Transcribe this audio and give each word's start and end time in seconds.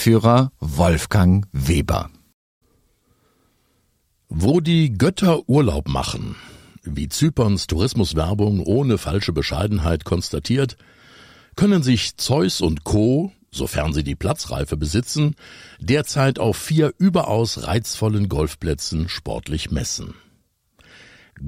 Reiseführer 0.00 0.50
Wolfgang 0.60 1.46
Weber. 1.52 2.08
Wo 4.30 4.60
die 4.60 4.94
Götter 4.94 5.46
Urlaub 5.46 5.88
machen, 5.88 6.36
wie 6.82 7.10
Zyperns 7.10 7.66
Tourismuswerbung 7.66 8.60
ohne 8.60 8.96
falsche 8.96 9.34
Bescheidenheit 9.34 10.06
konstatiert, 10.06 10.78
können 11.54 11.82
sich 11.82 12.16
Zeus 12.16 12.62
und 12.62 12.84
Co., 12.84 13.30
sofern 13.50 13.92
sie 13.92 14.02
die 14.02 14.14
Platzreife 14.14 14.78
besitzen, 14.78 15.34
derzeit 15.80 16.38
auf 16.38 16.56
vier 16.56 16.94
überaus 16.96 17.64
reizvollen 17.64 18.30
Golfplätzen 18.30 19.10
sportlich 19.10 19.70
messen. 19.70 20.14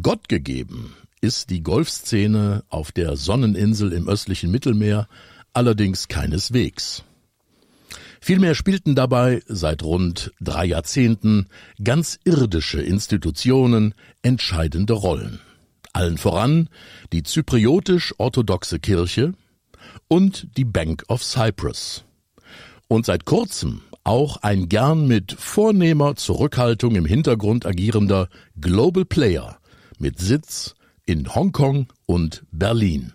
Gott 0.03 0.29
gegeben 0.29 0.95
ist 1.23 1.49
die 1.49 1.63
Golfszene 1.63 2.65
auf 2.69 2.93
der 2.93 3.17
Sonneninsel 3.17 3.95
im 3.95 4.11
östlichen 4.11 4.51
Mittelmeer 4.51 5.09
allerdings 5.55 6.09
keineswegs. 6.09 7.03
Vielmehr 8.25 8.55
spielten 8.55 8.95
dabei 8.95 9.43
seit 9.49 9.83
rund 9.83 10.31
drei 10.41 10.65
Jahrzehnten 10.67 11.49
ganz 11.83 12.21
irdische 12.23 12.81
Institutionen 12.81 13.95
entscheidende 14.23 14.93
Rollen. 14.93 15.41
Allen 15.93 16.19
voran 16.19 16.69
die 17.13 17.25
zypriotisch-orthodoxe 17.25 18.79
Kirche 18.79 19.33
und 20.07 20.57
die 20.57 20.65
Bank 20.65 21.03
of 21.09 21.25
Cyprus. 21.25 22.05
Und 22.87 23.07
seit 23.07 23.25
kurzem 23.25 23.81
auch 24.05 24.37
ein 24.37 24.69
gern 24.69 25.09
mit 25.09 25.33
vornehmer 25.33 26.15
Zurückhaltung 26.15 26.95
im 26.95 27.07
Hintergrund 27.07 27.67
agierender 27.67 28.29
Global 28.61 29.05
Player 29.05 29.59
mit 29.99 30.21
Sitz 30.21 30.77
in 31.07 31.35
Hongkong 31.35 31.89
und 32.07 32.45
Berlin. 32.53 33.15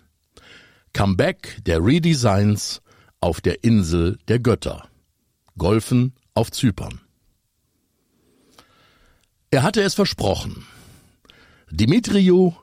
Comeback 0.91 1.59
der 1.65 1.81
Redesigns 1.81 2.81
auf 3.21 3.39
der 3.39 3.63
Insel 3.63 4.17
der 4.27 4.39
Götter. 4.39 4.89
Golfen 5.57 6.13
auf 6.33 6.51
Zypern. 6.51 7.01
Er 9.49 9.63
hatte 9.63 9.81
es 9.81 9.93
versprochen. 9.93 10.65
Dimitriou 11.71 12.53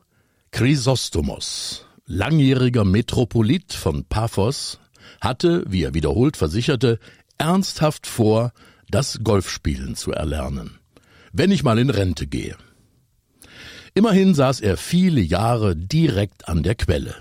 Chrysostomos, 0.50 1.86
langjähriger 2.06 2.84
Metropolit 2.84 3.72
von 3.72 4.04
Paphos, 4.04 4.78
hatte, 5.20 5.64
wie 5.66 5.82
er 5.82 5.94
wiederholt 5.94 6.36
versicherte, 6.36 7.00
ernsthaft 7.38 8.06
vor, 8.06 8.52
das 8.88 9.20
Golfspielen 9.24 9.96
zu 9.96 10.12
erlernen, 10.12 10.78
wenn 11.32 11.50
ich 11.50 11.64
mal 11.64 11.78
in 11.78 11.90
Rente 11.90 12.28
gehe. 12.28 12.56
Immerhin 13.94 14.34
saß 14.34 14.60
er 14.60 14.76
viele 14.76 15.20
Jahre 15.20 15.74
direkt 15.74 16.48
an 16.48 16.62
der 16.62 16.74
Quelle. 16.74 17.16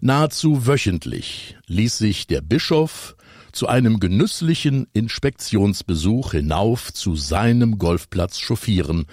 Nahezu 0.00 0.66
wöchentlich 0.66 1.56
ließ 1.66 1.98
sich 1.98 2.26
der 2.26 2.40
Bischof 2.40 3.16
zu 3.52 3.68
einem 3.68 4.00
genüsslichen 4.00 4.86
Inspektionsbesuch 4.92 6.32
hinauf 6.32 6.92
zu 6.92 7.16
seinem 7.16 7.78
Golfplatz 7.78 8.38
chauffieren 8.38 9.06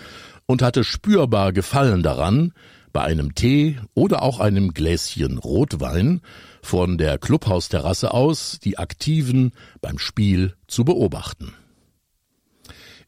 und 0.45 0.61
hatte 0.61 0.83
spürbar 0.83 1.53
Gefallen 1.53 2.03
daran, 2.03 2.53
bei 2.91 3.03
einem 3.03 3.35
Tee 3.35 3.77
oder 3.93 4.23
auch 4.23 4.39
einem 4.39 4.73
Gläschen 4.73 5.37
Rotwein 5.37 6.21
von 6.61 6.97
der 6.97 7.17
Clubhausterrasse 7.17 8.13
aus 8.13 8.59
die 8.63 8.77
Aktiven 8.77 9.51
beim 9.81 9.99
Spiel 9.99 10.55
zu 10.67 10.85
beobachten. 10.85 11.53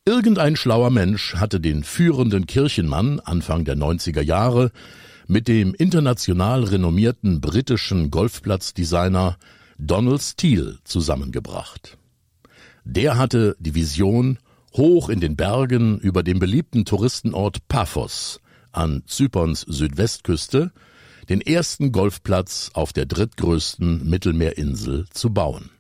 Irgendein 0.06 0.56
schlauer 0.56 0.90
Mensch 0.90 1.36
hatte 1.36 1.60
den 1.60 1.84
führenden 1.84 2.48
Kirchenmann 2.48 3.20
Anfang 3.20 3.66
der 3.66 3.76
90er 3.76 4.22
Jahre 4.22 4.72
mit 5.28 5.48
dem 5.48 5.74
international 5.76 6.64
renommierten 6.64 7.40
britischen 7.40 8.10
Golfplatzdesigner 8.10 9.38
Donald 9.84 10.22
Steele 10.22 10.78
zusammengebracht. 10.84 11.98
Der 12.84 13.18
hatte 13.18 13.56
die 13.60 13.74
Vision, 13.74 14.38
hoch 14.74 15.10
in 15.10 15.20
den 15.20 15.36
Bergen 15.36 15.98
über 15.98 16.22
dem 16.22 16.38
beliebten 16.38 16.86
Touristenort 16.86 17.68
Paphos 17.68 18.40
an 18.72 19.02
Zyperns 19.08 19.62
Südwestküste 19.62 20.72
den 21.30 21.42
ersten 21.42 21.92
Golfplatz 21.92 22.70
auf 22.74 22.94
der 22.94 23.08
drittgrößten 23.08 24.08
Mittelmeerinsel 24.08 25.08
zu 25.10 25.34
bauen. 25.34 25.72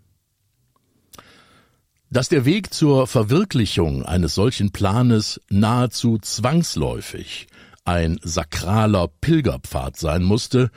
Dass 2.10 2.28
der 2.28 2.44
Weg 2.44 2.74
zur 2.74 3.06
Verwirklichung 3.06 4.04
eines 4.04 4.34
solchen 4.34 4.72
Planes 4.72 5.40
nahezu 5.50 6.18
zwangsläufig 6.18 7.48
ein 7.86 8.20
sakraler 8.24 9.10
Pilgerpfad 9.22 9.96
sein 9.96 10.24
musste, 10.24 10.72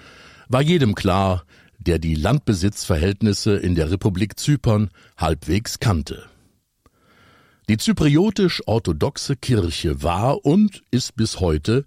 war 0.49 0.63
jedem 0.63 0.95
klar, 0.95 1.45
der 1.87 1.99
die 1.99 2.15
Landbesitzverhältnisse 2.15 3.57
in 3.57 3.75
der 3.75 3.91
Republik 3.91 4.39
Zypern 4.39 4.91
halbwegs 5.17 5.79
kannte. 5.81 6.25
Die 7.69 7.79
zypriotisch-orthodoxe 7.79 9.37
Kirche 9.37 10.03
war 10.03 10.45
und 10.45 10.83
ist 10.91 11.17
bis 11.17 11.41
heute 11.41 11.87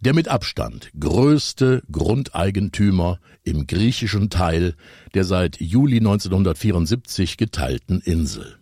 der 0.00 0.14
mit 0.14 0.28
Abstand 0.28 0.90
größte 0.98 1.82
Grundeigentümer 1.90 3.18
im 3.44 3.66
griechischen 3.66 4.30
Teil 4.30 4.74
der 5.14 5.24
seit 5.24 5.60
Juli 5.60 5.98
1974 5.98 7.36
geteilten 7.36 8.00
Insel. 8.00 8.56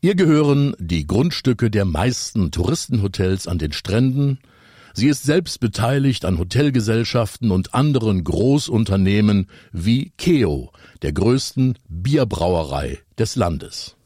Ihr 0.00 0.14
gehören 0.14 0.74
die 0.78 1.06
Grundstücke 1.06 1.70
der 1.70 1.84
meisten 1.84 2.50
Touristenhotels 2.50 3.48
an 3.48 3.58
den 3.58 3.72
Stränden. 3.72 4.38
Sie 4.94 5.08
ist 5.08 5.22
selbst 5.22 5.60
beteiligt 5.60 6.24
an 6.24 6.38
Hotelgesellschaften 6.38 7.50
und 7.50 7.74
anderen 7.74 8.24
Großunternehmen 8.24 9.48
wie 9.72 10.12
Keo, 10.16 10.72
der 11.02 11.12
größten 11.12 11.78
Bierbrauerei 11.88 12.98
des 13.18 13.36
Landes. 13.36 13.96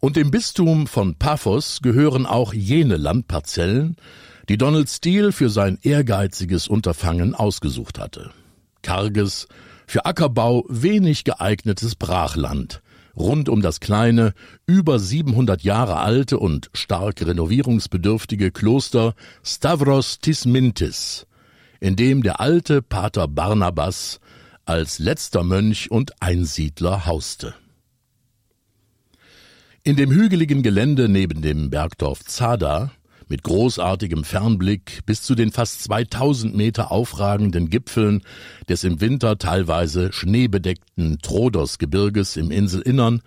Und 0.00 0.16
dem 0.16 0.30
Bistum 0.30 0.88
von 0.88 1.14
Paphos 1.14 1.80
gehören 1.80 2.26
auch 2.26 2.52
jene 2.52 2.96
Landparzellen, 2.96 3.96
die 4.48 4.58
Donald 4.58 4.88
Steele 4.88 5.30
für 5.30 5.48
sein 5.48 5.78
ehrgeiziges 5.82 6.66
Unterfangen 6.66 7.34
ausgesucht 7.34 8.00
hatte. 8.00 8.30
Karges, 8.82 9.46
für 9.86 10.04
Ackerbau 10.04 10.64
wenig 10.68 11.24
geeignetes 11.24 11.94
Brachland, 11.94 12.82
rund 13.16 13.48
um 13.48 13.62
das 13.62 13.80
kleine, 13.80 14.34
über 14.66 14.98
700 14.98 15.62
Jahre 15.62 15.98
alte 15.98 16.38
und 16.38 16.70
stark 16.72 17.24
renovierungsbedürftige 17.24 18.50
Kloster 18.50 19.14
Stavros 19.42 20.18
Tismintis, 20.18 21.26
in 21.80 21.96
dem 21.96 22.22
der 22.22 22.40
alte 22.40 22.82
Pater 22.82 23.28
Barnabas 23.28 24.20
als 24.64 24.98
letzter 24.98 25.42
Mönch 25.42 25.90
und 25.90 26.12
Einsiedler 26.22 27.06
hauste. 27.06 27.54
In 29.84 29.96
dem 29.96 30.12
hügeligen 30.12 30.62
Gelände 30.62 31.08
neben 31.08 31.42
dem 31.42 31.70
Bergdorf 31.70 32.24
Zada, 32.24 32.92
mit 33.32 33.44
großartigem 33.44 34.24
Fernblick 34.24 35.06
bis 35.06 35.22
zu 35.22 35.34
den 35.34 35.52
fast 35.52 35.82
2000 35.84 36.54
Meter 36.54 36.92
aufragenden 36.92 37.70
Gipfeln 37.70 38.20
des 38.68 38.84
im 38.84 39.00
Winter 39.00 39.38
teilweise 39.38 40.12
schneebedeckten 40.12 41.16
Trodos-Gebirges 41.22 42.36
im 42.36 42.50
Inselinnern, 42.50 43.22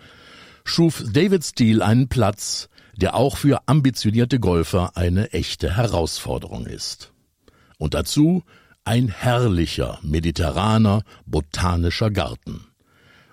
schuf 0.63 1.03
David 1.11 1.43
Steele 1.43 1.83
einen 1.83 2.07
Platz, 2.07 2.69
der 2.95 3.15
auch 3.15 3.35
für 3.35 3.67
ambitionierte 3.67 4.39
Golfer 4.39 4.95
eine 4.95 5.33
echte 5.33 5.75
Herausforderung 5.75 6.67
ist. 6.67 7.11
Und 7.79 7.95
dazu 7.95 8.43
ein 8.83 9.07
herrlicher, 9.07 9.97
mediterraner, 10.03 11.01
botanischer 11.25 12.11
Garten. 12.11 12.67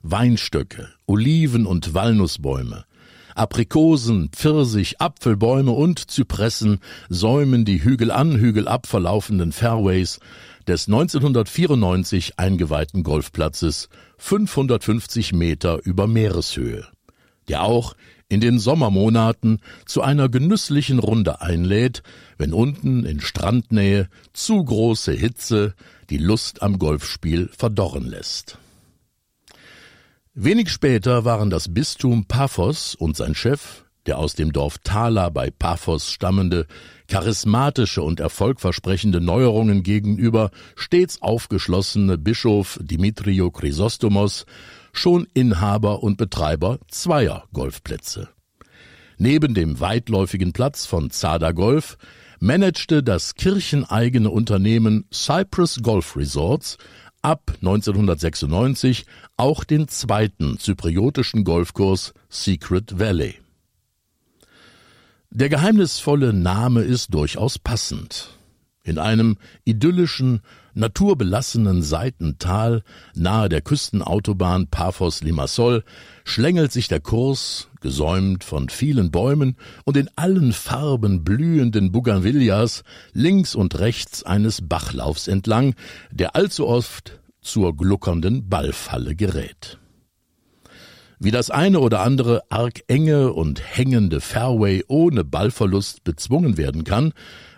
Weinstöcke, 0.01 0.89
Oliven 1.05 1.67
und 1.67 1.93
Walnussbäume, 1.93 2.87
Aprikosen, 3.35 4.31
Pfirsich, 4.31 5.01
Apfelbäume 5.01 5.73
und 5.73 6.11
Zypressen 6.11 6.81
säumen 7.09 7.65
die 7.65 7.83
Hügel 7.83 8.11
an, 8.11 8.37
Hügel 8.37 8.69
ab 8.69 8.87
verlaufenden 8.87 9.53
Fairways 9.53 10.21
des 10.67 10.87
1994 10.87 12.39
eingeweihten 12.39 13.03
Golfplatzes 13.03 13.89
550 14.19 15.33
Meter 15.33 15.81
über 15.85 16.07
Meereshöhe, 16.07 16.87
der 17.49 17.63
auch 17.63 17.95
in 18.29 18.41
den 18.41 18.59
Sommermonaten 18.59 19.61
zu 19.85 20.01
einer 20.01 20.29
genüsslichen 20.29 20.99
Runde 20.99 21.43
einlädt, 21.43 22.03
wenn 22.39 22.53
unten 22.53 23.05
in 23.05 23.21
Strandnähe 23.21 24.09
zu 24.33 24.65
große 24.65 25.13
Hitze 25.13 25.75
die 26.09 26.19
Lust 26.19 26.63
am 26.63 26.79
Golfspiel 26.79 27.51
verdorren 27.57 28.07
lässt. 28.07 28.59
Wenig 30.35 30.71
später 30.71 31.27
waren 31.27 31.51
das 31.51 31.75
Bistum 31.75 32.25
Paphos 32.25 32.95
und 32.95 33.19
sein 33.19 33.35
Chef, 33.35 33.85
der 34.07 34.17
aus 34.17 34.35
dem 34.35 34.51
Dorf 34.51 34.79
Thala 34.79 35.29
bei 35.29 35.51
Paphos 35.51 36.11
stammende, 36.11 36.67
charismatische 37.07 38.01
und 38.01 38.19
erfolgversprechende 38.19 39.21
Neuerungen 39.21 39.83
gegenüber 39.83 40.51
stets 40.75 41.21
aufgeschlossene 41.21 42.17
Bischof 42.17 42.79
Dimitrio 42.81 43.51
Chrysostomos 43.51 44.47
schon 44.95 45.27
Inhaber 45.35 46.03
und 46.03 46.17
Betreiber 46.17 46.79
zweier 46.89 47.45
Golfplätze. 47.53 48.31
Neben 49.19 49.53
dem 49.53 49.81
weitläufigen 49.81 50.55
Platz 50.55 50.87
von 50.87 51.11
Zada 51.11 51.53
Golf 51.53 51.99
managte 52.41 53.03
das 53.03 53.35
kircheneigene 53.35 54.31
Unternehmen 54.31 55.05
Cyprus 55.13 55.83
Golf 55.83 56.17
Resorts 56.17 56.79
ab 57.23 57.53
1996 57.61 59.07
auch 59.37 59.65
den 59.65 59.89
zweiten 59.89 60.59
zypriotischen 60.59 61.45
Golfkurs 61.45 62.13
Secret 62.29 62.99
Valley. 62.99 63.37
Der 65.31 65.49
geheimnisvolle 65.49 66.35
Name 66.35 66.83
ist 66.83 67.15
durchaus 67.15 67.59
passend. 67.59 68.29
In 68.85 68.99
einem 68.99 69.37
idyllischen, 69.65 70.41
naturbelassenen 70.75 71.83
Seitental 71.83 72.83
nahe 73.15 73.49
der 73.49 73.61
Küstenautobahn 73.61 74.67
Paphos-Limassol 74.67 75.85
schlängelt 76.25 76.73
sich 76.73 76.89
der 76.89 76.99
Kurs, 76.99 77.69
gesäumt 77.81 78.43
von 78.43 78.69
vielen 78.69 79.13
Bäumen 79.13 79.57
und 79.85 79.97
in 79.97 80.11
allen 80.17 80.53
Farben 80.53 81.23
blühenden 81.23 81.93
Bougainvillas, 81.93 82.83
links 83.13 83.55
und 83.55 83.79
rechts 83.79 84.25
eines 84.25 84.67
Bachlaufs 84.67 85.29
entlang, 85.29 85.75
der 86.11 86.35
allzu 86.35 86.67
oft 86.67 87.21
zur 87.41 87.77
gluckernden 87.77 88.49
Ballfalle 88.49 89.15
gerät. 89.15 89.79
Wie 91.21 91.31
das 91.31 91.51
eine 91.51 91.79
oder 91.79 92.01
andere 92.01 92.43
arg 92.49 92.81
enge 92.89 93.33
und 93.33 93.63
hängende 93.77 94.21
Fairway 94.21 94.83
ohne 94.89 95.23
Ballverlust 95.23 96.03
bezwungen 96.03 96.57
werden 96.57 96.83
kann, 96.83 97.13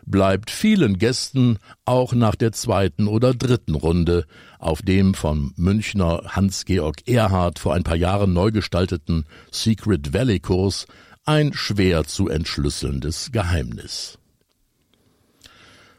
bleibt 0.06 0.50
vielen 0.50 0.98
Gästen 0.98 1.58
auch 1.84 2.12
nach 2.14 2.34
der 2.34 2.52
zweiten 2.52 3.08
oder 3.08 3.34
dritten 3.34 3.74
Runde 3.74 4.26
auf 4.58 4.82
dem 4.82 5.14
vom 5.14 5.52
Münchner 5.56 6.22
Hans-Georg 6.28 7.08
Erhard 7.08 7.58
vor 7.58 7.74
ein 7.74 7.84
paar 7.84 7.96
Jahren 7.96 8.32
neu 8.32 8.50
gestalteten 8.50 9.24
Secret 9.50 10.12
Valley 10.12 10.40
Kurs 10.40 10.86
ein 11.24 11.52
schwer 11.54 12.04
zu 12.04 12.28
entschlüsselndes 12.28 13.32
Geheimnis. 13.32 14.18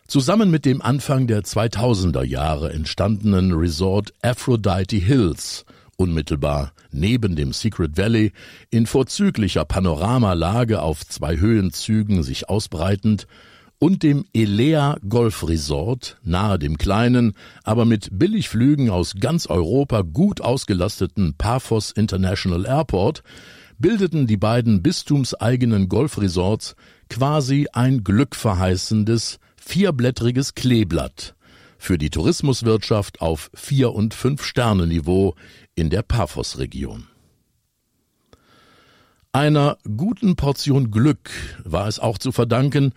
Zusammen 0.08 0.52
mit 0.52 0.66
dem 0.66 0.82
Anfang 0.82 1.26
der 1.26 1.42
2000er 1.42 2.24
Jahre 2.24 2.72
entstandenen 2.72 3.54
Resort 3.54 4.14
Aphrodite 4.22 4.98
Hills 4.98 5.66
unmittelbar 5.98 6.74
neben 6.92 7.36
dem 7.36 7.54
Secret 7.54 7.98
Valley, 7.98 8.32
in 8.70 8.86
vorzüglicher 8.86 9.66
Panoramalage 9.66 10.82
auf 10.82 11.06
zwei 11.06 11.38
Höhenzügen 11.38 12.24
sich 12.24 12.50
ausbreitend, 12.50 13.28
und 13.80 14.04
dem 14.04 14.26
Elea 14.34 14.98
Golf 15.08 15.48
Resort 15.48 16.18
nahe 16.24 16.58
dem 16.60 16.78
kleinen, 16.78 17.34
aber 17.64 17.86
mit 17.86 18.10
Billigflügen 18.12 18.90
aus 18.90 19.16
ganz 19.20 19.48
Europa 19.48 20.02
gut 20.02 20.42
ausgelasteten 20.42 21.36
Paphos 21.38 21.92
International 21.92 22.66
Airport 22.66 23.24
bildeten 23.78 24.28
die 24.28 24.38
beiden 24.38 24.82
bistumseigenen 24.82 25.90
Golfresorts 25.90 26.76
quasi 27.10 27.68
ein 27.74 28.04
glückverheißendes 28.04 29.40
vierblättriges 29.58 30.56
Kleeblatt 30.56 31.36
für 31.78 31.98
die 31.98 32.10
Tourismuswirtschaft 32.10 33.22
auf 33.22 33.52
Vier- 33.54 33.94
und 33.94 34.14
Fünf-Sterne-Niveau 34.14 35.36
in 35.76 35.90
der 35.90 36.02
Paphos-Region. 36.04 37.08
Einer 39.34 39.78
guten 39.98 40.38
Portion 40.38 40.92
Glück 40.92 41.30
war 41.66 41.88
es 41.90 42.00
auch 42.00 42.18
zu 42.18 42.32
verdanken, 42.32 42.94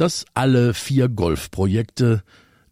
dass 0.00 0.24
alle 0.32 0.72
vier 0.72 1.10
Golfprojekte 1.10 2.22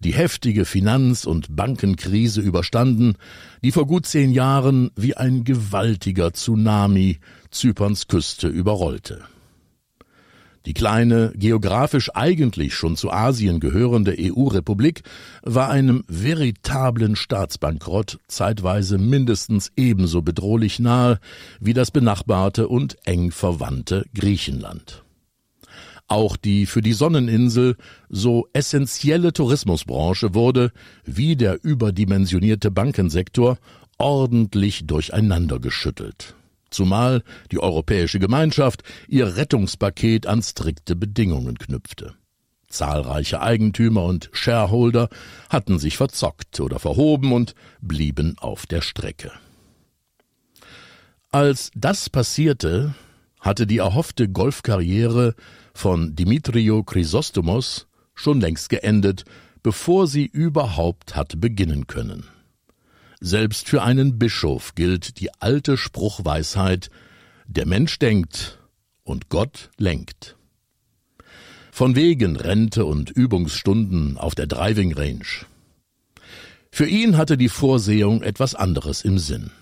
die 0.00 0.14
heftige 0.14 0.64
Finanz- 0.64 1.26
und 1.26 1.54
Bankenkrise 1.54 2.40
überstanden, 2.40 3.16
die 3.62 3.70
vor 3.70 3.86
gut 3.86 4.06
zehn 4.06 4.32
Jahren 4.32 4.90
wie 4.96 5.14
ein 5.14 5.44
gewaltiger 5.44 6.32
Tsunami 6.32 7.18
Zyperns 7.50 8.08
Küste 8.08 8.48
überrollte. 8.48 9.24
Die 10.64 10.72
kleine, 10.72 11.32
geografisch 11.34 12.10
eigentlich 12.14 12.74
schon 12.74 12.96
zu 12.96 13.10
Asien 13.10 13.60
gehörende 13.60 14.16
EU-Republik 14.18 15.02
war 15.42 15.68
einem 15.68 16.04
veritablen 16.08 17.14
Staatsbankrott 17.14 18.20
zeitweise 18.28 18.96
mindestens 18.96 19.70
ebenso 19.76 20.22
bedrohlich 20.22 20.78
nahe 20.78 21.20
wie 21.60 21.74
das 21.74 21.90
benachbarte 21.90 22.68
und 22.68 22.96
eng 23.04 23.32
verwandte 23.32 24.04
Griechenland. 24.14 25.02
Auch 26.08 26.36
die 26.36 26.66
für 26.66 26.80
die 26.80 26.94
Sonneninsel 26.94 27.76
so 28.08 28.48
essentielle 28.52 29.32
Tourismusbranche 29.32 30.34
wurde, 30.34 30.72
wie 31.04 31.36
der 31.36 31.62
überdimensionierte 31.62 32.70
Bankensektor, 32.70 33.58
ordentlich 33.98 34.86
durcheinandergeschüttelt 34.86 36.34
zumal 36.70 37.22
die 37.50 37.60
Europäische 37.60 38.18
Gemeinschaft 38.18 38.82
ihr 39.08 39.36
Rettungspaket 39.36 40.26
an 40.26 40.42
strikte 40.42 40.96
Bedingungen 40.96 41.58
knüpfte. 41.58 42.14
Zahlreiche 42.68 43.40
Eigentümer 43.40 44.04
und 44.04 44.28
Shareholder 44.32 45.08
hatten 45.48 45.78
sich 45.78 45.96
verzockt 45.96 46.60
oder 46.60 46.78
verhoben 46.78 47.32
und 47.32 47.54
blieben 47.80 48.36
auf 48.38 48.66
der 48.66 48.82
Strecke. 48.82 49.32
Als 51.30 51.70
das 51.74 52.10
passierte, 52.10 52.94
hatte 53.40 53.66
die 53.66 53.78
erhoffte 53.78 54.28
Golfkarriere 54.28 55.34
von 55.78 56.16
Dimitrio 56.16 56.82
Chrysostomos 56.82 57.86
schon 58.12 58.40
längst 58.40 58.68
geendet, 58.68 59.24
bevor 59.62 60.08
sie 60.08 60.26
überhaupt 60.26 61.14
hatte 61.14 61.36
beginnen 61.36 61.86
können. 61.86 62.24
Selbst 63.20 63.68
für 63.68 63.82
einen 63.82 64.18
Bischof 64.18 64.74
gilt 64.74 65.20
die 65.20 65.32
alte 65.34 65.76
Spruchweisheit 65.76 66.90
Der 67.46 67.64
Mensch 67.64 68.00
denkt 68.00 68.58
und 69.04 69.28
Gott 69.28 69.70
lenkt. 69.76 70.36
Von 71.70 71.94
wegen 71.94 72.34
Rente 72.34 72.84
und 72.84 73.10
Übungsstunden 73.10 74.18
auf 74.18 74.34
der 74.34 74.48
Driving 74.48 74.94
Range. 74.94 75.46
Für 76.72 76.86
ihn 76.86 77.16
hatte 77.16 77.36
die 77.36 77.48
Vorsehung 77.48 78.22
etwas 78.22 78.56
anderes 78.56 79.02
im 79.02 79.20
Sinn. 79.20 79.52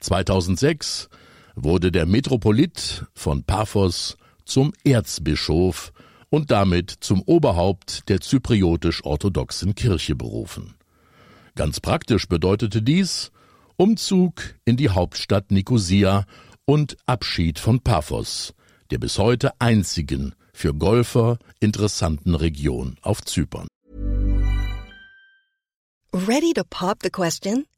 2006 0.00 1.08
wurde 1.54 1.92
der 1.92 2.06
Metropolit 2.06 3.06
von 3.14 3.44
Paphos 3.44 4.16
zum 4.48 4.72
Erzbischof 4.84 5.92
und 6.30 6.50
damit 6.50 6.90
zum 6.90 7.22
Oberhaupt 7.22 8.08
der 8.08 8.20
zypriotisch-orthodoxen 8.20 9.74
Kirche 9.74 10.14
berufen. 10.14 10.74
Ganz 11.54 11.80
praktisch 11.80 12.28
bedeutete 12.28 12.82
dies, 12.82 13.30
Umzug 13.76 14.54
in 14.64 14.76
die 14.76 14.90
Hauptstadt 14.90 15.50
Nikosia 15.50 16.24
und 16.64 16.96
Abschied 17.06 17.58
von 17.58 17.80
Paphos, 17.80 18.54
der 18.90 18.98
bis 18.98 19.18
heute 19.18 19.60
einzigen 19.60 20.34
für 20.52 20.74
Golfer 20.74 21.38
interessanten 21.60 22.34
Region 22.34 22.96
auf 23.02 23.22
Zypern. 23.22 23.68
Ready 26.12 26.52
to 26.54 26.64
pop 26.64 26.98
the 27.02 27.10
question? 27.10 27.66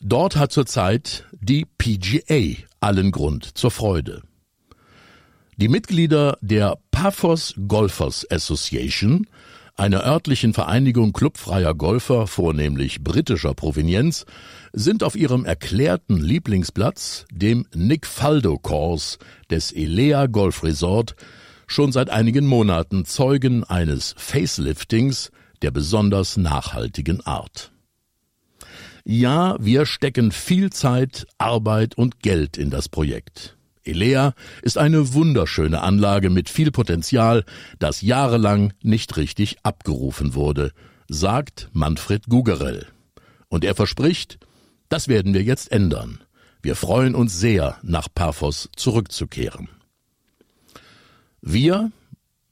Dort 0.00 0.36
hat 0.36 0.52
zurzeit 0.52 1.26
die 1.40 1.66
PGA 1.78 2.62
allen 2.80 3.10
Grund 3.12 3.56
zur 3.56 3.70
Freude. 3.70 4.22
Die 5.56 5.68
Mitglieder 5.68 6.38
der 6.40 6.78
Paphos 6.90 7.54
Golfers 7.68 8.26
Association– 8.30 9.26
einer 9.80 10.04
örtlichen 10.04 10.52
Vereinigung 10.52 11.14
clubfreier 11.14 11.74
Golfer, 11.74 12.26
vornehmlich 12.26 13.02
britischer 13.02 13.54
Provenienz, 13.54 14.26
sind 14.74 15.02
auf 15.02 15.16
ihrem 15.16 15.46
erklärten 15.46 16.18
Lieblingsplatz, 16.18 17.24
dem 17.32 17.66
Nick 17.74 18.06
Faldo 18.06 18.58
Course 18.58 19.16
des 19.48 19.72
Elea 19.72 20.26
Golf 20.26 20.62
Resort, 20.64 21.16
schon 21.66 21.92
seit 21.92 22.10
einigen 22.10 22.44
Monaten 22.44 23.06
Zeugen 23.06 23.64
eines 23.64 24.14
Faceliftings 24.18 25.30
der 25.62 25.70
besonders 25.70 26.36
nachhaltigen 26.36 27.24
Art. 27.24 27.72
Ja, 29.12 29.56
wir 29.58 29.86
stecken 29.86 30.30
viel 30.30 30.70
Zeit, 30.70 31.26
Arbeit 31.36 31.98
und 31.98 32.20
Geld 32.20 32.56
in 32.56 32.70
das 32.70 32.88
Projekt. 32.88 33.56
Elea 33.82 34.34
ist 34.62 34.78
eine 34.78 35.14
wunderschöne 35.14 35.82
Anlage 35.82 36.30
mit 36.30 36.48
viel 36.48 36.70
Potenzial, 36.70 37.44
das 37.80 38.02
jahrelang 38.02 38.72
nicht 38.84 39.16
richtig 39.16 39.56
abgerufen 39.64 40.34
wurde, 40.34 40.70
sagt 41.08 41.70
Manfred 41.72 42.28
Gugerell. 42.28 42.86
Und 43.48 43.64
er 43.64 43.74
verspricht, 43.74 44.38
das 44.88 45.08
werden 45.08 45.34
wir 45.34 45.42
jetzt 45.42 45.72
ändern. 45.72 46.20
Wir 46.62 46.76
freuen 46.76 47.16
uns 47.16 47.36
sehr, 47.36 47.78
nach 47.82 48.06
Paphos 48.14 48.68
zurückzukehren. 48.76 49.70
Wir, 51.40 51.90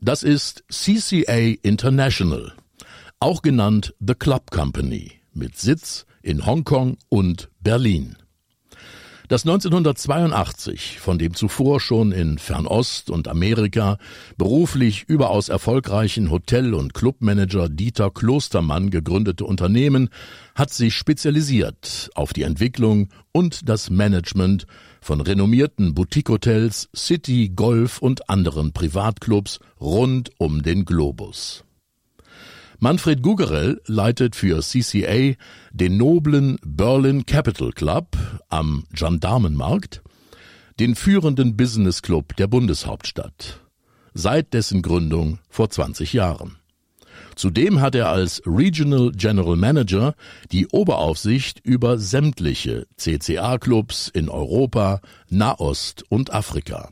das 0.00 0.24
ist 0.24 0.64
CCA 0.68 1.54
International, 1.62 2.52
auch 3.20 3.42
genannt 3.42 3.94
The 4.04 4.14
Club 4.14 4.50
Company, 4.50 5.12
mit 5.32 5.56
Sitz 5.56 6.04
in 6.28 6.44
Hongkong 6.44 6.98
und 7.08 7.48
Berlin. 7.60 8.16
Das 9.28 9.44
1982 9.44 11.00
von 11.00 11.18
dem 11.18 11.34
zuvor 11.34 11.80
schon 11.80 12.12
in 12.12 12.38
Fernost 12.38 13.10
und 13.10 13.28
Amerika 13.28 13.98
beruflich 14.36 15.04
überaus 15.06 15.48
erfolgreichen 15.48 16.30
Hotel- 16.30 16.74
und 16.74 16.94
Clubmanager 16.94 17.68
Dieter 17.68 18.10
Klostermann 18.10 18.90
gegründete 18.90 19.44
Unternehmen 19.44 20.10
hat 20.54 20.70
sich 20.70 20.94
spezialisiert 20.94 22.10
auf 22.14 22.32
die 22.32 22.42
Entwicklung 22.42 23.08
und 23.32 23.68
das 23.68 23.90
Management 23.90 24.66
von 25.00 25.20
renommierten 25.20 25.94
Boutique-Hotels, 25.94 26.88
City, 26.94 27.50
Golf 27.54 27.98
und 27.98 28.30
anderen 28.30 28.72
Privatclubs 28.72 29.60
rund 29.80 30.30
um 30.38 30.62
den 30.62 30.84
Globus. 30.84 31.64
Manfred 32.80 33.22
Gugerell 33.22 33.80
leitet 33.86 34.36
für 34.36 34.60
CCA 34.60 35.34
den 35.72 35.96
noblen 35.96 36.58
Berlin 36.64 37.26
Capital 37.26 37.72
Club 37.72 38.16
am 38.48 38.84
Gendarmenmarkt, 38.92 40.00
den 40.78 40.94
führenden 40.94 41.56
Business 41.56 42.02
Club 42.02 42.36
der 42.36 42.46
Bundeshauptstadt, 42.46 43.64
seit 44.14 44.54
dessen 44.54 44.82
Gründung 44.82 45.40
vor 45.48 45.70
20 45.70 46.12
Jahren. 46.12 46.58
Zudem 47.34 47.80
hat 47.80 47.96
er 47.96 48.10
als 48.10 48.42
Regional 48.46 49.10
General 49.10 49.56
Manager 49.56 50.14
die 50.52 50.68
Oberaufsicht 50.68 51.58
über 51.64 51.98
sämtliche 51.98 52.86
CCA-Clubs 52.96 54.06
in 54.06 54.28
Europa, 54.28 55.00
Nahost 55.28 56.04
und 56.10 56.32
Afrika. 56.32 56.90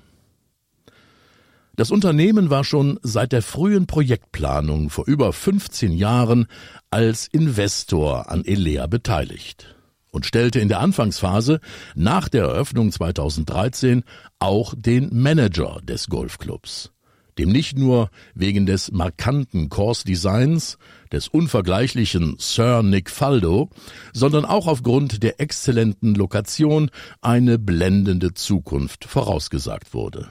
Das 1.77 1.91
Unternehmen 1.91 2.49
war 2.49 2.65
schon 2.65 2.99
seit 3.03 3.33
der 3.33 3.43
frühen 3.43 3.87
Projektplanung 3.87 4.89
vor 4.89 5.07
über 5.07 5.35
15 5.35 5.93
Jahren 5.93 6.47
als 6.89 7.27
Investor 7.27 8.31
an 8.31 8.47
Elea 8.47 8.87
beteiligt 8.87 9.77
und 10.11 10.25
stellte 10.25 10.59
in 10.59 10.71
der 10.71 10.81
Anfangsphase 10.81 11.61
nach 11.95 12.31
der 12.31 12.45
Eröffnung 12.45 12.91
2013 12.91 14.05
auch 14.39 14.73
den 14.75 15.11
Manager 15.21 15.81
des 15.83 16.07
Golfclubs, 16.07 16.93
dem 17.39 17.51
nicht 17.51 17.77
nur 17.77 18.09
wegen 18.35 18.65
des 18.65 18.91
markanten 18.91 19.69
Course-Designs, 19.69 20.79
des 21.13 21.29
unvergleichlichen 21.29 22.37
Sir 22.39 22.83
Nick 22.83 23.11
Faldo, 23.11 23.69
sondern 24.15 24.47
auch 24.47 24.67
aufgrund 24.67 25.23
der 25.23 25.43
exzellenten 25.43 26.15
Lokation 26.15 26.91
eine 27.21 27.59
blendende 27.59 28.33
Zukunft 28.33 29.05
vorausgesagt 29.05 29.93
wurde. 29.93 30.31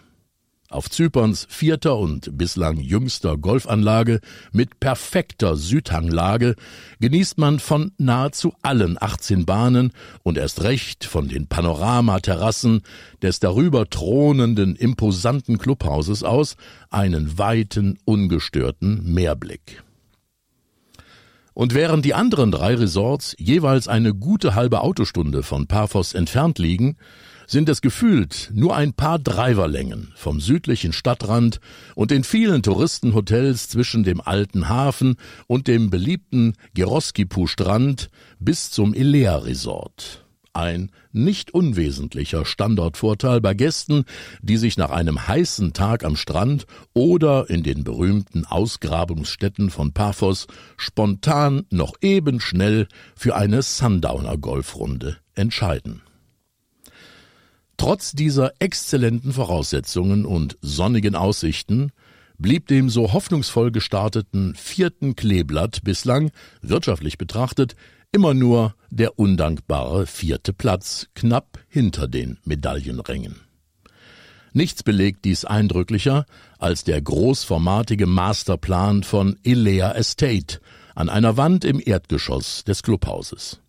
Auf 0.69 0.89
Zyperns 0.89 1.45
vierter 1.47 1.95
und 1.95 2.39
bislang 2.39 2.79
jüngster 2.79 3.37
Golfanlage 3.37 4.19
mit 4.51 4.79
perfekter 4.79 5.57
Südhanglage 5.57 6.55
genießt 6.99 7.37
man 7.37 7.59
von 7.59 7.91
nahezu 7.99 8.51
allen 8.63 8.97
18 8.99 9.45
Bahnen 9.45 9.91
und 10.23 10.39
erst 10.39 10.63
recht 10.63 11.05
von 11.05 11.27
den 11.27 11.45
Panoramaterrassen 11.47 12.81
des 13.21 13.39
darüber 13.39 13.87
thronenden 13.87 14.75
imposanten 14.75 15.59
Clubhauses 15.59 16.23
aus 16.23 16.55
einen 16.89 17.37
weiten, 17.37 17.99
ungestörten 18.03 19.13
Meerblick. 19.13 19.83
Und 21.53 21.75
während 21.75 22.03
die 22.05 22.15
anderen 22.15 22.51
drei 22.51 22.73
Resorts 22.73 23.35
jeweils 23.37 23.87
eine 23.87 24.15
gute 24.15 24.55
halbe 24.55 24.81
Autostunde 24.81 25.43
von 25.43 25.67
Paphos 25.67 26.13
entfernt 26.13 26.57
liegen, 26.57 26.97
sind 27.47 27.69
es 27.69 27.81
gefühlt 27.81 28.51
nur 28.53 28.75
ein 28.75 28.93
paar 28.93 29.19
Driverlängen 29.19 30.11
vom 30.15 30.39
südlichen 30.39 30.93
Stadtrand 30.93 31.59
und 31.95 32.11
den 32.11 32.23
vielen 32.23 32.63
Touristenhotels 32.63 33.69
zwischen 33.69 34.03
dem 34.03 34.21
alten 34.21 34.69
Hafen 34.69 35.15
und 35.47 35.67
dem 35.67 35.89
beliebten 35.89 36.53
Geroskipu-Strand 36.73 38.09
bis 38.39 38.71
zum 38.71 38.93
Ilea 38.93 39.37
Resort. 39.37 40.25
Ein 40.55 40.89
nicht 41.11 41.53
unwesentlicher 41.53 42.45
Standortvorteil 42.45 43.41
bei 43.41 43.53
Gästen, 43.53 44.05
die 44.41 44.55
sich 44.55 44.77
nach 44.77 44.89
einem 44.89 45.27
heißen 45.27 45.73
Tag 45.73 46.05
am 46.05 46.15
Strand 46.15 46.65
oder 46.93 47.49
in 47.49 47.61
den 47.61 47.83
berühmten 47.83 48.45
Ausgrabungsstätten 48.45 49.69
von 49.69 49.91
Paphos 49.91 50.47
spontan 50.77 51.65
noch 51.71 51.95
eben 52.01 52.39
schnell 52.39 52.87
für 53.17 53.35
eine 53.35 53.63
Sundowner 53.63 54.37
Golfrunde 54.37 55.17
entscheiden. 55.33 56.01
Trotz 57.77 58.13
dieser 58.13 58.53
exzellenten 58.59 59.33
Voraussetzungen 59.33 60.25
und 60.25 60.57
sonnigen 60.61 61.15
Aussichten 61.15 61.91
blieb 62.37 62.67
dem 62.67 62.89
so 62.89 63.13
hoffnungsvoll 63.13 63.71
gestarteten 63.71 64.55
vierten 64.55 65.15
Kleeblatt 65.15 65.83
bislang, 65.83 66.31
wirtschaftlich 66.61 67.17
betrachtet, 67.17 67.75
immer 68.11 68.33
nur 68.33 68.75
der 68.89 69.19
undankbare 69.19 70.05
vierte 70.05 70.53
Platz 70.53 71.07
knapp 71.15 71.59
hinter 71.67 72.07
den 72.07 72.39
Medaillenrängen. 72.45 73.41
Nichts 74.53 74.83
belegt 74.83 75.25
dies 75.25 75.43
eindrücklicher 75.43 76.25
als 76.59 76.85
der 76.85 77.01
großformatige 77.01 78.05
Masterplan 78.05 79.03
von 79.03 79.37
Elea 79.43 79.91
Estate, 79.91 80.61
an 80.95 81.09
einer 81.09 81.35
Wand 81.35 81.65
im 81.65 81.81
Erdgeschoss 81.83 82.63
des 82.63 82.81
Clubhauses. 82.81 83.59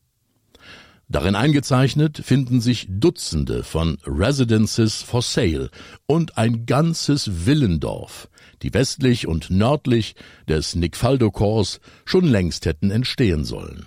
Darin 1.08 1.36
eingezeichnet 1.36 2.20
finden 2.24 2.60
sich 2.60 2.88
Dutzende 2.90 3.62
von 3.62 3.98
Residences 4.04 5.02
for 5.02 5.22
Sale 5.22 5.70
und 6.06 6.36
ein 6.36 6.66
ganzes 6.66 7.30
Villendorf, 7.44 8.28
die 8.62 8.74
westlich 8.74 9.28
und 9.28 9.50
nördlich 9.50 10.16
des 10.48 10.74
Nicfaldo-Kors 10.74 11.80
schon 12.04 12.24
längst 12.24 12.66
hätten 12.66 12.90
entstehen 12.90 13.44
sollen. 13.44 13.86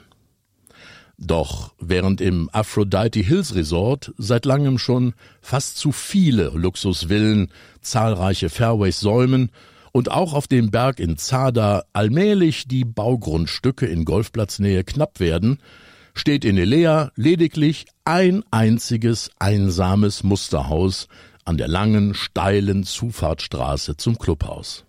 Doch 1.17 1.73
während 1.77 2.21
im 2.21 2.49
Aphrodite 2.53 3.19
Hills 3.19 3.53
Resort 3.53 4.13
seit 4.17 4.45
langem 4.45 4.77
schon 4.77 5.13
fast 5.41 5.75
zu 5.75 5.91
viele 5.91 6.51
Luxusvillen, 6.51 7.49
zahlreiche 7.81 8.47
Fairways 8.47 9.01
säumen 9.01 9.51
und 9.91 10.09
auch 10.09 10.33
auf 10.33 10.47
dem 10.47 10.71
Berg 10.71 11.01
in 11.01 11.17
Zada 11.17 11.83
allmählich 11.91 12.69
die 12.69 12.85
Baugrundstücke 12.85 13.85
in 13.85 14.05
Golfplatznähe 14.05 14.85
knapp 14.85 15.19
werden, 15.19 15.59
steht 16.13 16.45
in 16.45 16.57
Elea 16.57 17.11
lediglich 17.15 17.85
ein 18.05 18.43
einziges 18.51 19.31
einsames 19.39 20.23
Musterhaus 20.23 21.07
an 21.45 21.57
der 21.57 21.67
langen, 21.67 22.13
steilen 22.13 22.83
Zufahrtsstraße 22.83 23.97
zum 23.97 24.17
Clubhaus. 24.17 24.85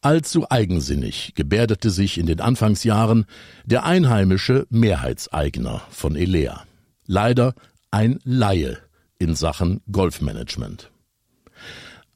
Allzu 0.00 0.46
eigensinnig 0.50 1.32
gebärdete 1.34 1.90
sich 1.90 2.18
in 2.18 2.26
den 2.26 2.40
Anfangsjahren 2.40 3.24
der 3.64 3.84
einheimische 3.84 4.66
Mehrheitseigner 4.70 5.82
von 5.90 6.16
Elea. 6.16 6.64
Leider 7.06 7.54
ein 7.90 8.18
Laie 8.24 8.78
in 9.18 9.34
Sachen 9.34 9.80
Golfmanagement. 9.90 10.90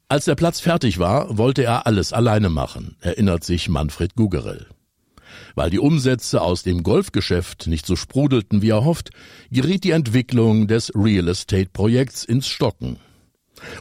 Als 0.07 0.25
der 0.25 0.35
Platz 0.35 0.59
fertig 0.59 0.99
war, 0.99 1.37
wollte 1.37 1.63
er 1.63 1.87
alles 1.87 2.13
alleine 2.13 2.49
machen, 2.49 2.97
erinnert 2.99 3.43
sich 3.43 3.69
Manfred 3.69 4.15
Gugerell. 4.15 4.67
Weil 5.55 5.69
die 5.69 5.79
Umsätze 5.79 6.41
aus 6.41 6.63
dem 6.63 6.83
Golfgeschäft 6.83 7.67
nicht 7.67 7.85
so 7.85 7.95
sprudelten 7.95 8.61
wie 8.61 8.69
erhofft, 8.69 9.09
geriet 9.51 9.83
die 9.83 9.91
Entwicklung 9.91 10.67
des 10.67 10.91
Real 10.95 11.27
Estate 11.27 11.69
Projekts 11.71 12.23
ins 12.23 12.47
Stocken. 12.47 12.97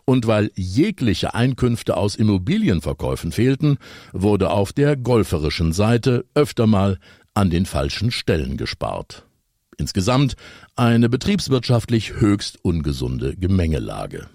Und 0.05 0.27
weil 0.27 0.50
jegliche 0.57 1.35
Einkünfte 1.35 1.97
aus 1.97 2.17
Immobilienverkäufen 2.17 3.33
fehlten, 3.33 3.79
wurde 4.12 4.50
auf 4.50 4.73
der 4.73 4.97
golferischen 4.97 5.73
Seite 5.73 6.27
öfter 6.35 6.67
mal 6.67 6.99
an 7.35 7.50
den 7.50 7.67
falschen 7.67 8.11
Stellen 8.11 8.57
gespart. 8.57 9.25
Insgesamt 9.79 10.37
eine 10.77 11.09
betriebswirtschaftlich 11.09 12.21
höchst 12.21 12.62
ungesunde 12.62 13.37
Gemengelage. 13.37 14.29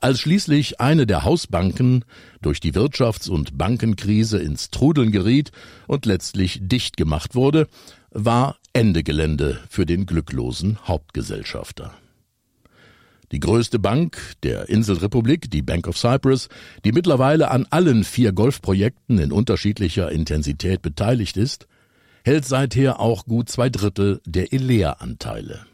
Als 0.00 0.20
schließlich 0.20 0.80
eine 0.80 1.06
der 1.06 1.24
Hausbanken 1.24 2.04
durch 2.42 2.60
die 2.60 2.72
Wirtschafts- 2.72 3.30
und 3.30 3.58
Bankenkrise 3.58 4.38
ins 4.38 4.70
Trudeln 4.70 5.12
geriet 5.12 5.50
und 5.86 6.06
letztlich 6.06 6.60
dicht 6.62 6.96
gemacht 6.96 7.34
wurde, 7.34 7.68
war 8.10 8.56
Ende 8.72 9.02
Gelände 9.02 9.60
für 9.68 9.86
den 9.86 10.06
glücklosen 10.06 10.78
Hauptgesellschafter. 10.86 11.92
Die 13.32 13.40
größte 13.40 13.78
Bank 13.78 14.18
der 14.42 14.68
Inselrepublik, 14.68 15.50
die 15.50 15.62
Bank 15.62 15.88
of 15.88 15.98
Cyprus, 15.98 16.48
die 16.84 16.92
mittlerweile 16.92 17.50
an 17.50 17.66
allen 17.70 18.04
vier 18.04 18.32
Golfprojekten 18.32 19.18
in 19.18 19.32
unterschiedlicher 19.32 20.12
Intensität 20.12 20.82
beteiligt 20.82 21.36
ist, 21.36 21.66
hält 22.24 22.44
seither 22.44 23.00
auch 23.00 23.24
gut 23.26 23.48
zwei 23.48 23.70
Drittel 23.70 24.20
der 24.24 24.52
Elea-Anteile. 24.52 25.66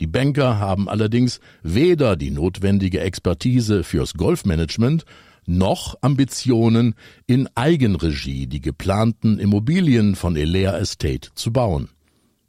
Die 0.00 0.06
Banker 0.06 0.58
haben 0.58 0.88
allerdings 0.88 1.40
weder 1.62 2.16
die 2.16 2.30
notwendige 2.30 3.00
Expertise 3.00 3.84
fürs 3.84 4.14
Golfmanagement 4.14 5.04
noch 5.44 5.96
Ambitionen, 6.00 6.94
in 7.26 7.48
Eigenregie 7.54 8.46
die 8.46 8.62
geplanten 8.62 9.38
Immobilien 9.38 10.14
von 10.16 10.36
Elea 10.36 10.78
Estate 10.78 11.30
zu 11.34 11.52
bauen. 11.52 11.90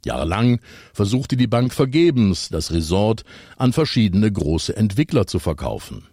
Jahrelang 0.04 0.60
versuchte 0.94 1.36
die 1.36 1.46
Bank 1.46 1.74
vergebens, 1.74 2.48
das 2.48 2.72
Resort 2.72 3.24
an 3.56 3.72
verschiedene 3.72 4.32
große 4.32 4.74
Entwickler 4.74 5.26
zu 5.26 5.38
verkaufen. 5.38 6.04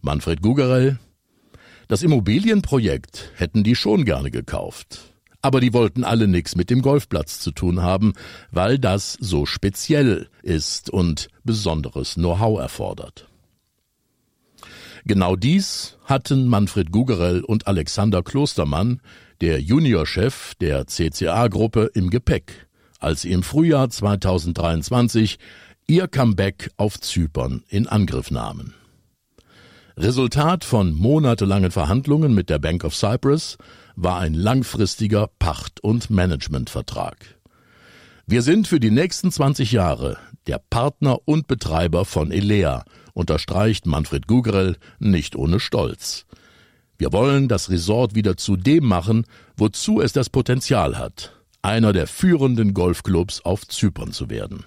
Manfred 0.00 0.42
Gugerell 0.42 0.98
Das 1.88 2.02
Immobilienprojekt 2.02 3.30
hätten 3.36 3.62
die 3.62 3.76
schon 3.76 4.04
gerne 4.04 4.30
gekauft 4.30 5.11
aber 5.42 5.60
die 5.60 5.72
wollten 5.72 6.04
alle 6.04 6.28
nichts 6.28 6.56
mit 6.56 6.70
dem 6.70 6.80
Golfplatz 6.80 7.40
zu 7.40 7.50
tun 7.50 7.82
haben, 7.82 8.14
weil 8.50 8.78
das 8.78 9.18
so 9.20 9.44
speziell 9.44 10.28
ist 10.42 10.88
und 10.88 11.28
besonderes 11.44 12.14
Know-how 12.14 12.60
erfordert. 12.60 13.28
Genau 15.04 15.34
dies 15.34 15.98
hatten 16.04 16.46
Manfred 16.46 16.92
Gugerell 16.92 17.42
und 17.42 17.66
Alexander 17.66 18.22
Klostermann, 18.22 19.00
der 19.40 19.60
Juniorchef 19.60 20.54
der 20.60 20.86
CCA-Gruppe, 20.86 21.90
im 21.94 22.08
Gepäck, 22.10 22.68
als 23.00 23.22
sie 23.22 23.32
im 23.32 23.42
Frühjahr 23.42 23.90
2023 23.90 25.38
ihr 25.88 26.06
Comeback 26.06 26.70
auf 26.76 27.00
Zypern 27.00 27.64
in 27.68 27.88
Angriff 27.88 28.30
nahmen. 28.30 28.74
Resultat 29.96 30.64
von 30.64 30.94
monatelangen 30.94 31.72
Verhandlungen 31.72 32.32
mit 32.32 32.48
der 32.48 32.60
Bank 32.60 32.84
of 32.84 32.94
Cyprus 32.94 33.58
war 33.96 34.20
ein 34.20 34.34
langfristiger 34.34 35.28
Pacht- 35.38 35.80
und 35.80 36.10
Managementvertrag. 36.10 37.16
Wir 38.26 38.42
sind 38.42 38.68
für 38.68 38.80
die 38.80 38.90
nächsten 38.90 39.30
20 39.30 39.72
Jahre 39.72 40.18
der 40.46 40.58
Partner 40.58 41.18
und 41.24 41.46
Betreiber 41.46 42.04
von 42.04 42.32
Elea, 42.32 42.84
unterstreicht 43.14 43.86
Manfred 43.86 44.26
Gugrell 44.26 44.76
nicht 44.98 45.36
ohne 45.36 45.60
Stolz. 45.60 46.26
Wir 46.98 47.12
wollen 47.12 47.48
das 47.48 47.70
Resort 47.70 48.14
wieder 48.14 48.36
zu 48.36 48.56
dem 48.56 48.84
machen, 48.84 49.26
wozu 49.56 50.00
es 50.00 50.12
das 50.12 50.30
Potenzial 50.30 50.98
hat, 50.98 51.32
einer 51.62 51.92
der 51.92 52.06
führenden 52.06 52.74
Golfclubs 52.74 53.40
auf 53.42 53.66
Zypern 53.66 54.12
zu 54.12 54.30
werden. 54.30 54.64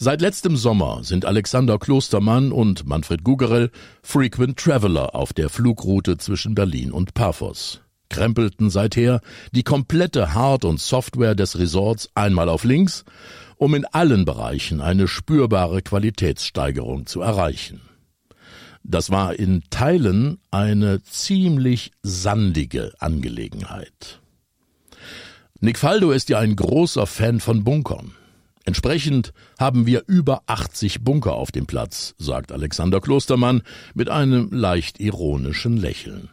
Seit 0.00 0.20
letztem 0.20 0.56
Sommer 0.56 1.00
sind 1.02 1.24
Alexander 1.24 1.76
Klostermann 1.76 2.52
und 2.52 2.86
Manfred 2.86 3.24
Gugerell 3.24 3.72
Frequent 4.00 4.56
Traveler 4.56 5.16
auf 5.16 5.32
der 5.32 5.48
Flugroute 5.48 6.18
zwischen 6.18 6.54
Berlin 6.54 6.92
und 6.92 7.14
Paphos, 7.14 7.80
krempelten 8.08 8.70
seither 8.70 9.20
die 9.50 9.64
komplette 9.64 10.34
Hard- 10.34 10.64
und 10.64 10.78
Software 10.78 11.34
des 11.34 11.58
Resorts 11.58 12.10
einmal 12.14 12.48
auf 12.48 12.62
links, 12.62 13.04
um 13.56 13.74
in 13.74 13.84
allen 13.86 14.24
Bereichen 14.24 14.80
eine 14.80 15.08
spürbare 15.08 15.82
Qualitätssteigerung 15.82 17.06
zu 17.06 17.20
erreichen. 17.20 17.80
Das 18.84 19.10
war 19.10 19.34
in 19.34 19.64
Teilen 19.68 20.38
eine 20.52 21.02
ziemlich 21.02 21.90
sandige 22.04 22.92
Angelegenheit. 23.00 24.20
Nick 25.58 25.76
Faldo 25.76 26.12
ist 26.12 26.28
ja 26.28 26.38
ein 26.38 26.54
großer 26.54 27.08
Fan 27.08 27.40
von 27.40 27.64
Bunkern. 27.64 28.12
Entsprechend 28.68 29.32
haben 29.58 29.86
wir 29.86 30.02
über 30.08 30.42
80 30.44 31.02
Bunker 31.02 31.32
auf 31.32 31.50
dem 31.50 31.64
Platz, 31.64 32.14
sagt 32.18 32.52
Alexander 32.52 33.00
Klostermann 33.00 33.62
mit 33.94 34.10
einem 34.10 34.50
leicht 34.50 35.00
ironischen 35.00 35.78
Lächeln. 35.78 36.28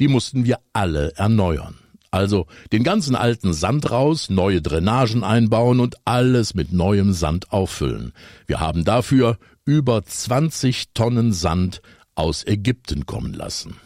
Die 0.00 0.08
mussten 0.08 0.44
wir 0.44 0.58
alle 0.72 1.12
erneuern. 1.14 1.76
Also 2.10 2.48
den 2.72 2.82
ganzen 2.82 3.14
alten 3.14 3.52
Sand 3.52 3.92
raus, 3.92 4.30
neue 4.30 4.60
Drainagen 4.62 5.22
einbauen 5.22 5.78
und 5.78 5.94
alles 6.04 6.54
mit 6.54 6.72
neuem 6.72 7.12
Sand 7.12 7.52
auffüllen. 7.52 8.14
Wir 8.48 8.58
haben 8.58 8.84
dafür 8.84 9.38
über 9.64 10.02
20 10.02 10.92
Tonnen 10.92 11.32
Sand 11.32 11.82
aus 12.16 12.44
Ägypten 12.44 13.06
kommen 13.06 13.32
lassen. 13.32 13.76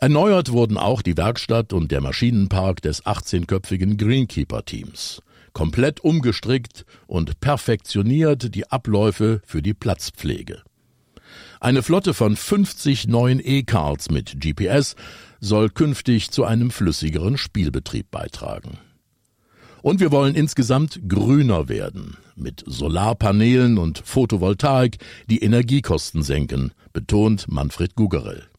Erneuert 0.00 0.50
wurden 0.50 0.78
auch 0.78 1.00
die 1.00 1.16
Werkstatt 1.16 1.72
und 1.72 1.92
der 1.92 2.00
Maschinenpark 2.00 2.82
des 2.82 3.04
18-köpfigen 3.04 3.98
Greenkeeper-Teams 3.98 5.22
komplett 5.52 6.00
umgestrickt 6.00 6.84
und 7.06 7.40
perfektioniert 7.40 8.54
die 8.54 8.70
Abläufe 8.70 9.40
für 9.44 9.62
die 9.62 9.74
Platzpflege. 9.74 10.62
Eine 11.60 11.82
Flotte 11.82 12.14
von 12.14 12.36
50 12.36 13.08
neuen 13.08 13.40
E-Cards 13.42 14.10
mit 14.10 14.40
GPS 14.40 14.96
soll 15.40 15.70
künftig 15.70 16.30
zu 16.30 16.44
einem 16.44 16.70
flüssigeren 16.70 17.38
Spielbetrieb 17.38 18.10
beitragen. 18.10 18.78
Und 19.82 20.00
wir 20.00 20.12
wollen 20.12 20.34
insgesamt 20.36 21.00
grüner 21.08 21.68
werden, 21.68 22.16
mit 22.36 22.62
Solarpanelen 22.66 23.78
und 23.78 24.02
Photovoltaik 24.04 24.98
die 25.28 25.42
Energiekosten 25.42 26.22
senken, 26.22 26.72
betont 26.92 27.46
Manfred 27.48 27.96
Gugerell. 27.96 28.51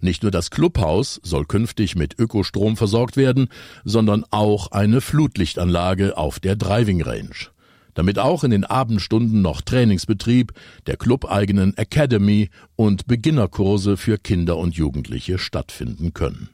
Nicht 0.00 0.22
nur 0.22 0.30
das 0.30 0.50
Clubhaus 0.50 1.20
soll 1.22 1.44
künftig 1.44 1.96
mit 1.96 2.18
Ökostrom 2.18 2.76
versorgt 2.76 3.16
werden, 3.16 3.48
sondern 3.84 4.24
auch 4.30 4.72
eine 4.72 5.00
Flutlichtanlage 5.00 6.16
auf 6.16 6.40
der 6.40 6.56
Driving 6.56 7.02
Range. 7.02 7.48
Damit 7.94 8.18
auch 8.18 8.44
in 8.44 8.52
den 8.52 8.64
Abendstunden 8.64 9.42
noch 9.42 9.60
Trainingsbetrieb 9.60 10.52
der 10.86 10.96
clubeigenen 10.96 11.76
Academy 11.76 12.50
und 12.76 13.06
Beginnerkurse 13.08 13.96
für 13.96 14.18
Kinder 14.18 14.56
und 14.56 14.76
Jugendliche 14.76 15.38
stattfinden 15.38 16.14
können. 16.14 16.50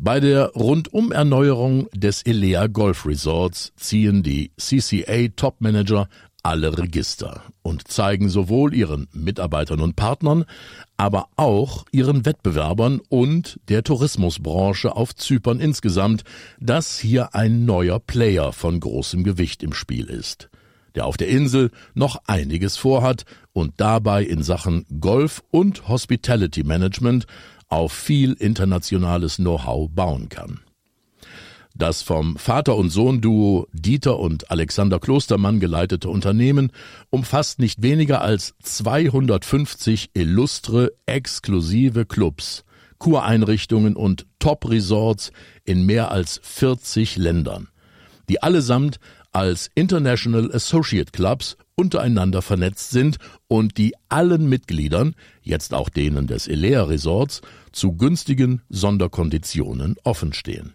Bei 0.00 0.20
der 0.20 0.52
Rundumerneuerung 0.54 1.88
des 1.92 2.22
Elea 2.22 2.68
Golf 2.68 3.04
Resorts 3.04 3.72
ziehen 3.74 4.22
die 4.22 4.52
CCA 4.56 5.26
Topmanager 5.34 6.08
alle 6.48 6.78
Register 6.78 7.42
und 7.60 7.88
zeigen 7.88 8.30
sowohl 8.30 8.74
ihren 8.74 9.06
Mitarbeitern 9.12 9.80
und 9.80 9.96
Partnern, 9.96 10.46
aber 10.96 11.28
auch 11.36 11.84
ihren 11.92 12.24
Wettbewerbern 12.24 13.02
und 13.10 13.60
der 13.68 13.82
Tourismusbranche 13.82 14.96
auf 14.96 15.14
Zypern 15.14 15.60
insgesamt, 15.60 16.24
dass 16.58 16.98
hier 16.98 17.34
ein 17.34 17.66
neuer 17.66 18.00
Player 18.00 18.54
von 18.54 18.80
großem 18.80 19.24
Gewicht 19.24 19.62
im 19.62 19.74
Spiel 19.74 20.06
ist, 20.06 20.48
der 20.94 21.04
auf 21.04 21.18
der 21.18 21.28
Insel 21.28 21.70
noch 21.92 22.22
einiges 22.26 22.78
vorhat 22.78 23.26
und 23.52 23.74
dabei 23.76 24.24
in 24.24 24.42
Sachen 24.42 24.86
Golf 25.00 25.42
und 25.50 25.86
Hospitality 25.86 26.64
Management 26.64 27.26
auf 27.68 27.92
viel 27.92 28.32
internationales 28.32 29.36
Know-how 29.36 29.90
bauen 29.90 30.30
kann. 30.30 30.60
Das 31.78 32.02
vom 32.02 32.36
Vater- 32.36 32.74
und 32.74 32.90
Sohn-Duo 32.90 33.68
Dieter 33.72 34.18
und 34.18 34.50
Alexander 34.50 34.98
Klostermann 34.98 35.60
geleitete 35.60 36.08
Unternehmen 36.08 36.72
umfasst 37.08 37.60
nicht 37.60 37.82
weniger 37.82 38.20
als 38.20 38.54
250 38.64 40.10
illustre, 40.12 40.90
exklusive 41.06 42.04
Clubs, 42.04 42.64
Kureinrichtungen 42.98 43.94
und 43.94 44.26
Top-Resorts 44.40 45.30
in 45.64 45.86
mehr 45.86 46.10
als 46.10 46.40
40 46.42 47.16
Ländern, 47.16 47.68
die 48.28 48.42
allesamt 48.42 48.98
als 49.30 49.70
International 49.76 50.50
Associate 50.52 51.12
Clubs 51.12 51.56
untereinander 51.76 52.42
vernetzt 52.42 52.90
sind 52.90 53.18
und 53.46 53.78
die 53.78 53.94
allen 54.08 54.48
Mitgliedern, 54.48 55.14
jetzt 55.42 55.74
auch 55.74 55.90
denen 55.90 56.26
des 56.26 56.48
Elea 56.48 56.82
Resorts, 56.82 57.40
zu 57.70 57.92
günstigen 57.92 58.62
Sonderkonditionen 58.68 59.94
offenstehen. 60.02 60.74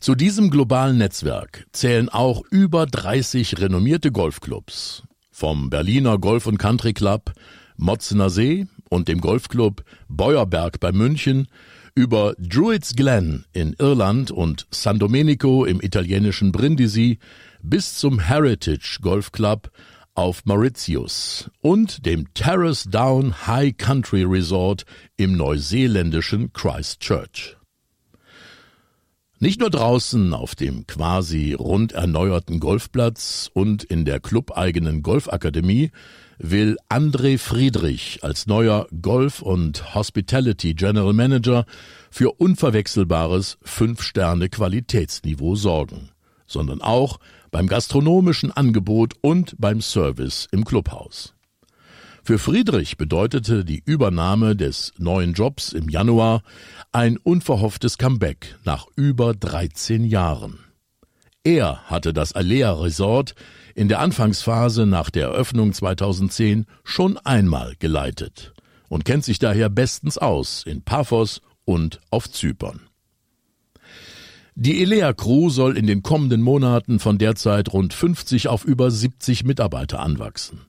Zu 0.00 0.14
diesem 0.14 0.50
globalen 0.50 0.98
Netzwerk 0.98 1.66
zählen 1.72 2.08
auch 2.08 2.42
über 2.50 2.86
30 2.86 3.58
renommierte 3.58 4.12
Golfclubs. 4.12 5.02
Vom 5.32 5.70
Berliner 5.70 6.18
Golf 6.18 6.46
und 6.46 6.56
Country 6.56 6.92
Club 6.92 7.32
Motzener 7.76 8.30
See 8.30 8.66
und 8.88 9.08
dem 9.08 9.20
Golfclub 9.20 9.82
Beuerberg 10.08 10.78
bei 10.78 10.92
München 10.92 11.48
über 11.96 12.34
Druids 12.38 12.94
Glen 12.94 13.44
in 13.52 13.74
Irland 13.78 14.30
und 14.30 14.68
San 14.70 15.00
Domenico 15.00 15.64
im 15.64 15.80
italienischen 15.80 16.52
Brindisi 16.52 17.18
bis 17.60 17.96
zum 17.96 18.20
Heritage 18.20 18.98
Golf 19.02 19.32
Club 19.32 19.70
auf 20.14 20.44
Mauritius 20.44 21.50
und 21.60 22.06
dem 22.06 22.32
Terrace 22.34 22.84
Down 22.84 23.46
High 23.48 23.76
Country 23.76 24.22
Resort 24.22 24.84
im 25.16 25.36
neuseeländischen 25.36 26.52
Christchurch. 26.52 27.57
Nicht 29.40 29.60
nur 29.60 29.70
draußen 29.70 30.34
auf 30.34 30.56
dem 30.56 30.84
quasi 30.88 31.52
rund 31.52 31.92
erneuerten 31.92 32.58
Golfplatz 32.58 33.48
und 33.54 33.84
in 33.84 34.04
der 34.04 34.18
clubeigenen 34.18 35.04
Golfakademie 35.04 35.92
will 36.38 36.76
André 36.88 37.38
Friedrich 37.38 38.18
als 38.22 38.48
neuer 38.48 38.88
Golf- 39.00 39.40
und 39.40 39.94
Hospitality 39.94 40.74
General 40.74 41.12
Manager 41.12 41.66
für 42.10 42.32
unverwechselbares 42.32 43.58
Fünf-Sterne-Qualitätsniveau 43.62 45.54
sorgen, 45.54 46.08
sondern 46.48 46.82
auch 46.82 47.20
beim 47.52 47.68
gastronomischen 47.68 48.50
Angebot 48.50 49.14
und 49.20 49.54
beim 49.56 49.80
Service 49.80 50.48
im 50.50 50.64
Clubhaus. 50.64 51.37
Für 52.28 52.38
Friedrich 52.38 52.98
bedeutete 52.98 53.64
die 53.64 53.82
Übernahme 53.86 54.54
des 54.54 54.92
neuen 54.98 55.32
Jobs 55.32 55.72
im 55.72 55.88
Januar 55.88 56.42
ein 56.92 57.16
unverhofftes 57.16 57.96
Comeback 57.96 58.54
nach 58.66 58.86
über 58.96 59.32
13 59.32 60.04
Jahren. 60.04 60.58
Er 61.42 61.84
hatte 61.84 62.12
das 62.12 62.34
Alea 62.34 62.70
Resort 62.70 63.34
in 63.74 63.88
der 63.88 64.00
Anfangsphase 64.00 64.84
nach 64.84 65.08
der 65.08 65.28
Eröffnung 65.28 65.72
2010 65.72 66.66
schon 66.84 67.16
einmal 67.16 67.76
geleitet 67.78 68.52
und 68.90 69.06
kennt 69.06 69.24
sich 69.24 69.38
daher 69.38 69.70
bestens 69.70 70.18
aus 70.18 70.64
in 70.66 70.82
Paphos 70.82 71.40
und 71.64 71.98
auf 72.10 72.30
Zypern. 72.30 72.80
Die 74.54 74.82
Elea 74.82 75.14
Crew 75.14 75.48
soll 75.48 75.78
in 75.78 75.86
den 75.86 76.02
kommenden 76.02 76.42
Monaten 76.42 76.98
von 76.98 77.16
derzeit 77.16 77.72
rund 77.72 77.94
50 77.94 78.48
auf 78.48 78.66
über 78.66 78.90
70 78.90 79.44
Mitarbeiter 79.44 80.00
anwachsen. 80.00 80.66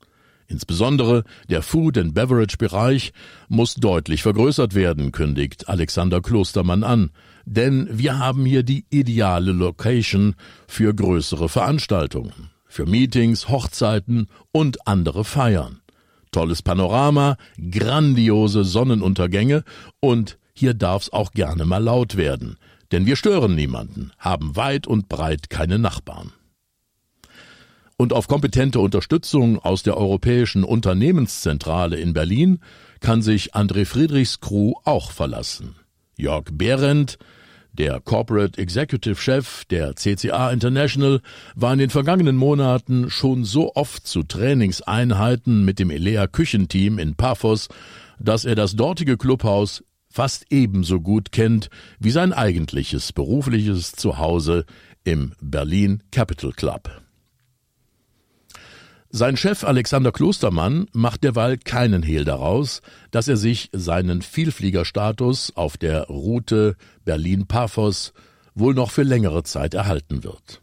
Insbesondere 0.49 1.25
der 1.47 1.62
Food 1.62 1.95
and 1.99 2.15
Beverage 2.15 2.57
Bereich 2.57 3.13
muss 3.49 3.75
deutlich 3.75 4.23
vergrößert 4.23 4.73
werden, 4.73 5.12
kündigt 5.12 5.69
Alexander 5.69 6.21
Klostermann 6.21 6.83
an, 6.83 7.12
denn 7.45 7.88
wir 7.91 8.17
haben 8.17 8.45
hier 8.45 8.63
die 8.63 8.83
ideale 8.89 9.51
Location 9.51 10.35
für 10.67 10.93
größere 10.93 11.49
Veranstaltungen, 11.49 12.49
für 12.65 12.88
Meetings, 12.88 13.47
Hochzeiten 13.47 14.27
und 14.51 14.88
andere 14.88 15.23
Feiern. 15.23 15.81
Tolles 16.31 16.63
Panorama, 16.63 17.38
grandiose 17.69 18.63
Sonnenuntergänge 18.63 19.63
und 19.99 20.39
hier 20.53 20.73
darf's 20.73 21.13
auch 21.13 21.31
gerne 21.31 21.65
mal 21.65 21.83
laut 21.83 22.17
werden, 22.17 22.57
denn 22.91 23.05
wir 23.05 23.17
stören 23.17 23.53
niemanden, 23.53 24.12
haben 24.17 24.55
weit 24.55 24.88
und 24.88 25.09
breit 25.09 25.51
keine 25.51 25.77
Nachbarn 25.77 26.31
und 27.99 28.13
auf 28.13 28.29
kompetente 28.29 28.79
Unterstützung 28.79 29.59
aus 29.59 29.83
der 29.83 29.97
Europäischen 29.97 30.63
Unternehmenszentrale 30.63 31.97
in 31.97 32.13
Berlin 32.13 32.59
kann 33.01 33.21
sich 33.21 33.55
André 33.55 33.85
Friedrichs 33.85 34.39
Crew 34.39 34.75
auch 34.85 35.12
verlassen. 35.12 35.75
Jörg 36.15 36.45
Behrendt, 36.53 37.17
der 37.73 37.99
Corporate 37.99 38.57
Executive 38.57 39.17
Chef 39.17 39.65
der 39.65 39.97
CCA 39.97 40.49
International, 40.51 41.19
war 41.55 41.73
in 41.73 41.79
den 41.79 41.89
vergangenen 41.89 42.38
Monaten 42.38 43.09
schon 43.09 43.43
so 43.43 43.75
oft 43.75 44.07
zu 44.07 44.23
Trainingseinheiten 44.23 45.65
mit 45.65 45.77
dem 45.77 45.89
Elea 45.89 46.27
Küchenteam 46.27 46.99
in 46.99 47.15
Paphos, 47.15 47.67
dass 48.17 48.45
er 48.45 48.55
das 48.55 48.77
dortige 48.77 49.17
Clubhaus 49.17 49.83
fast 50.09 50.45
ebenso 50.51 51.01
gut 51.01 51.33
kennt 51.33 51.69
wie 51.99 52.12
sein 52.12 52.31
eigentliches 52.31 53.12
berufliches 53.12 53.91
Zuhause 53.91 54.63
im 55.03 55.33
Berlin 55.41 56.01
Capital 56.12 56.53
Club. 56.53 57.09
Sein 59.12 59.38
Chef 59.38 59.63
Alexander 59.63 60.12
Klostermann 60.12 60.86
macht 60.93 61.24
derweil 61.24 61.58
keinen 61.58 62.04
Hehl 62.04 62.26
daraus, 62.26 62.84
dass 63.10 63.28
er 63.28 63.38
sich 63.38 63.69
seinen 63.74 64.22
Vielfliegerstatus 64.22 65.54
auf 65.56 65.78
der 65.78 66.04
Route 66.04 66.76
Berlin-Paphos 67.06 68.13
wohl 68.54 68.76
noch 68.76 68.91
für 68.91 69.02
längere 69.02 69.41
Zeit 69.41 69.74
erhalten 69.74 70.24
wird. 70.24 70.62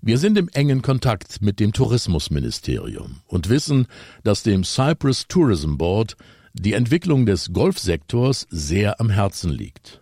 Wir 0.00 0.16
sind 0.16 0.38
im 0.38 0.48
engen 0.48 0.80
Kontakt 0.80 1.42
mit 1.42 1.60
dem 1.60 1.74
Tourismusministerium 1.74 3.20
und 3.26 3.50
wissen, 3.50 3.86
dass 4.24 4.42
dem 4.42 4.64
Cyprus 4.64 5.26
Tourism 5.28 5.76
Board 5.76 6.16
die 6.54 6.72
Entwicklung 6.72 7.26
des 7.26 7.52
Golfsektors 7.52 8.46
sehr 8.48 8.98
am 8.98 9.10
Herzen 9.10 9.50
liegt. 9.50 10.00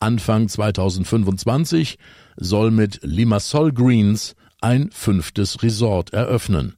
Anfang 0.00 0.48
2025 0.48 1.96
soll 2.36 2.70
mit 2.70 3.00
Limassol 3.02 3.72
Greens 3.72 4.34
ein 4.64 4.88
fünftes 4.90 5.62
Resort 5.62 6.14
eröffnen, 6.14 6.74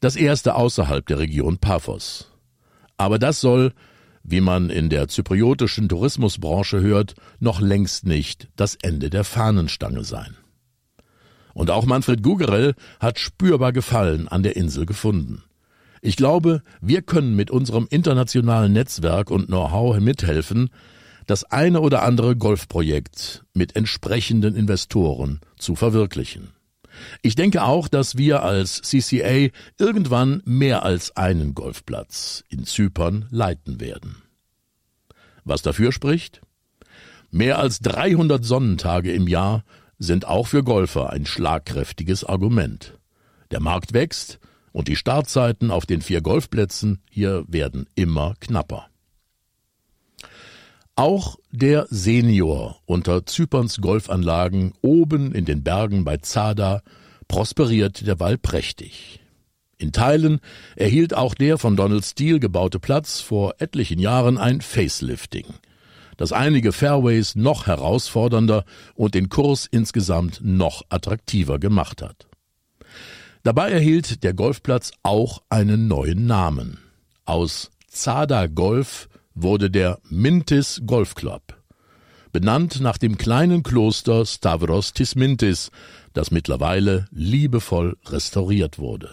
das 0.00 0.16
erste 0.16 0.56
außerhalb 0.56 1.06
der 1.06 1.20
Region 1.20 1.58
Paphos. 1.58 2.32
Aber 2.96 3.20
das 3.20 3.40
soll, 3.40 3.72
wie 4.24 4.40
man 4.40 4.68
in 4.68 4.88
der 4.88 5.06
zypriotischen 5.06 5.88
Tourismusbranche 5.88 6.80
hört, 6.80 7.14
noch 7.38 7.60
längst 7.60 8.04
nicht 8.04 8.48
das 8.56 8.74
Ende 8.82 9.10
der 9.10 9.22
Fahnenstange 9.22 10.02
sein. 10.02 10.36
Und 11.52 11.70
auch 11.70 11.86
Manfred 11.86 12.20
Gugerell 12.24 12.74
hat 12.98 13.20
spürbar 13.20 13.72
Gefallen 13.72 14.26
an 14.26 14.42
der 14.42 14.56
Insel 14.56 14.84
gefunden. 14.84 15.44
Ich 16.02 16.16
glaube, 16.16 16.62
wir 16.80 17.00
können 17.00 17.36
mit 17.36 17.52
unserem 17.52 17.86
internationalen 17.88 18.72
Netzwerk 18.72 19.30
und 19.30 19.46
Know-how 19.46 20.00
mithelfen, 20.00 20.70
das 21.26 21.44
eine 21.44 21.80
oder 21.80 22.02
andere 22.02 22.34
Golfprojekt 22.34 23.44
mit 23.54 23.76
entsprechenden 23.76 24.56
Investoren 24.56 25.38
zu 25.56 25.76
verwirklichen. 25.76 26.53
Ich 27.22 27.34
denke 27.34 27.62
auch, 27.62 27.88
dass 27.88 28.16
wir 28.16 28.42
als 28.42 28.82
CCA 28.82 29.48
irgendwann 29.78 30.42
mehr 30.44 30.82
als 30.82 31.16
einen 31.16 31.54
Golfplatz 31.54 32.44
in 32.48 32.64
Zypern 32.64 33.26
leiten 33.30 33.80
werden. 33.80 34.22
Was 35.44 35.62
dafür 35.62 35.92
spricht? 35.92 36.40
Mehr 37.30 37.58
als 37.58 37.80
300 37.80 38.44
Sonnentage 38.44 39.12
im 39.12 39.26
Jahr 39.26 39.64
sind 39.98 40.26
auch 40.26 40.46
für 40.46 40.62
Golfer 40.62 41.10
ein 41.10 41.26
schlagkräftiges 41.26 42.24
Argument. 42.24 42.98
Der 43.50 43.60
Markt 43.60 43.92
wächst 43.92 44.38
und 44.72 44.88
die 44.88 44.96
Startzeiten 44.96 45.70
auf 45.70 45.86
den 45.86 46.02
vier 46.02 46.20
Golfplätzen 46.20 47.00
hier 47.10 47.44
werden 47.48 47.86
immer 47.94 48.34
knapper. 48.40 48.88
Auch 50.96 51.36
der 51.50 51.86
Senior 51.90 52.80
unter 52.86 53.26
Zyperns 53.26 53.80
Golfanlagen 53.80 54.74
oben 54.80 55.34
in 55.34 55.44
den 55.44 55.64
Bergen 55.64 56.04
bei 56.04 56.18
Zada 56.18 56.82
prosperiert 57.26 58.06
derweil 58.06 58.38
prächtig. 58.38 59.20
In 59.76 59.90
Teilen 59.90 60.38
erhielt 60.76 61.12
auch 61.12 61.34
der 61.34 61.58
von 61.58 61.74
Donald 61.74 62.04
Steele 62.04 62.38
gebaute 62.38 62.78
Platz 62.78 63.20
vor 63.20 63.54
etlichen 63.58 63.98
Jahren 63.98 64.38
ein 64.38 64.60
Facelifting, 64.60 65.46
das 66.16 66.30
einige 66.30 66.70
Fairways 66.70 67.34
noch 67.34 67.66
herausfordernder 67.66 68.64
und 68.94 69.16
den 69.16 69.28
Kurs 69.28 69.66
insgesamt 69.68 70.42
noch 70.44 70.82
attraktiver 70.90 71.58
gemacht 71.58 72.02
hat. 72.02 72.28
Dabei 73.42 73.72
erhielt 73.72 74.22
der 74.22 74.32
Golfplatz 74.32 74.92
auch 75.02 75.42
einen 75.48 75.88
neuen 75.88 76.26
Namen. 76.26 76.78
Aus 77.24 77.72
Zada 77.88 78.46
Golf 78.46 79.08
wurde 79.34 79.70
der 79.70 80.00
Mintis 80.08 80.82
Golf 80.86 81.14
Club, 81.14 81.42
benannt 82.32 82.80
nach 82.80 82.98
dem 82.98 83.18
kleinen 83.18 83.62
Kloster 83.62 84.24
Stavros 84.26 84.92
Tismintis, 84.92 85.70
das 86.12 86.30
mittlerweile 86.30 87.06
liebevoll 87.10 87.96
restauriert 88.06 88.78
wurde. 88.78 89.10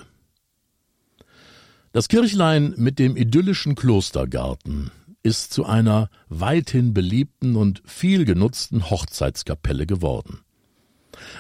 Das 1.94 2.08
Kirchlein 2.08 2.74
mit 2.78 3.00
dem 3.00 3.18
idyllischen 3.18 3.76
Klostergarten 3.76 4.92
ist 5.24 5.54
zu 5.54 5.66
einer 5.66 6.10
weithin 6.30 6.94
beliebten 6.94 7.56
und 7.56 7.82
viel 7.86 8.26
genutzten 8.26 8.90
Hochzeitskapelle 8.90 9.86
geworden. 9.86 10.40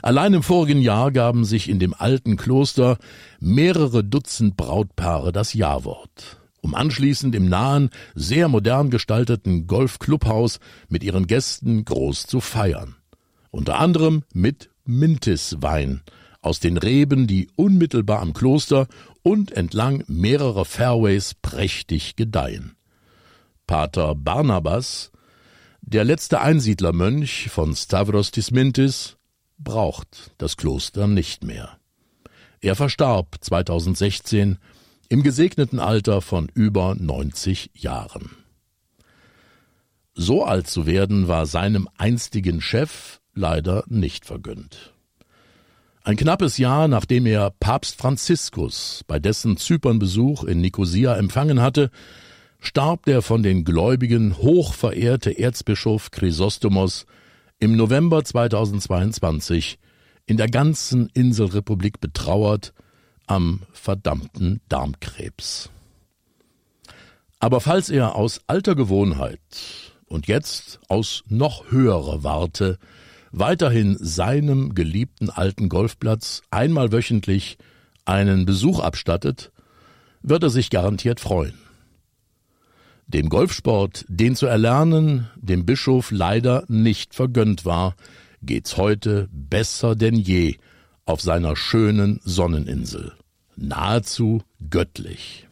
Allein 0.01 0.33
im 0.33 0.43
vorigen 0.43 0.81
Jahr 0.81 1.11
gaben 1.11 1.45
sich 1.45 1.69
in 1.69 1.79
dem 1.79 1.93
alten 1.93 2.37
Kloster 2.37 2.97
mehrere 3.39 4.03
Dutzend 4.03 4.57
Brautpaare 4.57 5.31
das 5.31 5.53
Jawort, 5.53 6.40
um 6.61 6.75
anschließend 6.75 7.35
im 7.35 7.49
nahen, 7.49 7.89
sehr 8.15 8.47
modern 8.47 8.89
gestalteten 8.89 9.67
Golfclubhaus 9.67 10.59
mit 10.89 11.03
ihren 11.03 11.27
Gästen 11.27 11.83
groß 11.85 12.27
zu 12.27 12.39
feiern. 12.39 12.95
Unter 13.49 13.79
anderem 13.79 14.23
mit 14.33 14.69
Mintis-Wein 14.85 16.01
aus 16.41 16.59
den 16.59 16.77
Reben, 16.77 17.27
die 17.27 17.49
unmittelbar 17.55 18.19
am 18.21 18.33
Kloster 18.33 18.87
und 19.23 19.51
entlang 19.51 20.03
mehrerer 20.07 20.65
Fairways 20.65 21.35
prächtig 21.41 22.15
gedeihen. 22.15 22.75
Pater 23.67 24.15
Barnabas, 24.15 25.11
der 25.81 26.03
letzte 26.03 26.41
Einsiedlermönch 26.41 27.49
von 27.49 27.75
Stavros 27.75 28.31
Tismintis, 28.31 29.17
braucht 29.57 30.31
das 30.37 30.57
Kloster 30.57 31.07
nicht 31.07 31.43
mehr. 31.43 31.77
Er 32.59 32.75
verstarb 32.75 33.37
2016 33.41 34.57
im 35.11 35.23
gesegneten 35.23 35.79
Alter 35.79 36.21
von 36.21 36.47
über 36.53 36.95
90 36.97 37.71
Jahren. 37.73 38.29
So 40.13 40.45
alt 40.45 40.67
zu 40.67 40.85
werden 40.85 41.27
war 41.27 41.45
seinem 41.45 41.89
einstigen 41.97 42.61
Chef 42.61 43.19
leider 43.33 43.83
nicht 43.87 44.25
vergönnt. 44.25 44.93
Ein 46.03 46.15
knappes 46.15 46.57
Jahr 46.57 46.87
nachdem 46.87 47.25
er 47.25 47.49
Papst 47.49 47.97
Franziskus 47.97 49.03
bei 49.05 49.19
dessen 49.19 49.57
Zypernbesuch 49.57 50.45
in 50.45 50.61
Nikosia 50.61 51.17
empfangen 51.17 51.59
hatte, 51.59 51.91
starb 52.61 53.03
der 53.03 53.21
von 53.21 53.43
den 53.43 53.65
Gläubigen 53.65 54.37
hoch 54.37 54.73
verehrte 54.73 55.37
Erzbischof 55.37 56.11
Chrysostomos 56.11 57.05
im 57.59 57.75
November 57.75 58.23
2022 58.23 59.77
in 60.25 60.37
der 60.37 60.47
ganzen 60.47 61.09
Inselrepublik 61.13 61.99
betrauert 61.99 62.73
am 63.31 63.61
verdammten 63.71 64.59
Darmkrebs. 64.67 65.69
Aber 67.39 67.61
falls 67.61 67.89
er 67.89 68.15
aus 68.15 68.41
alter 68.47 68.75
Gewohnheit 68.75 69.39
und 70.05 70.27
jetzt 70.27 70.81
aus 70.89 71.23
noch 71.29 71.71
höherer 71.71 72.25
Warte 72.25 72.77
weiterhin 73.31 73.95
seinem 73.97 74.75
geliebten 74.75 75.29
alten 75.29 75.69
Golfplatz 75.69 76.41
einmal 76.51 76.91
wöchentlich 76.91 77.57
einen 78.03 78.45
Besuch 78.45 78.81
abstattet, 78.81 79.53
wird 80.21 80.43
er 80.43 80.49
sich 80.49 80.69
garantiert 80.69 81.21
freuen. 81.21 81.57
Dem 83.07 83.29
Golfsport, 83.29 84.03
den 84.09 84.35
zu 84.35 84.45
erlernen, 84.45 85.29
dem 85.37 85.65
Bischof 85.65 86.11
leider 86.11 86.65
nicht 86.67 87.15
vergönnt 87.15 87.63
war, 87.63 87.95
geht's 88.41 88.75
heute 88.75 89.29
besser 89.31 89.95
denn 89.95 90.15
je 90.15 90.57
auf 91.05 91.21
seiner 91.21 91.55
schönen 91.55 92.19
Sonneninsel. 92.23 93.13
Nahezu 93.61 94.41
göttlich. 94.69 95.47